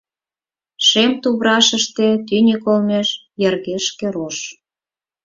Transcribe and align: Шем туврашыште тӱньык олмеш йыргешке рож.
Шем 0.87 1.11
туврашыште 1.21 2.07
тӱньык 2.27 2.63
олмеш 2.71 3.09
йыргешке 3.41 4.07
рож. 4.15 4.37